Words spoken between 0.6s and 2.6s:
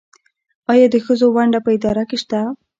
آیا د ښځو ونډه په اداره کې شته؟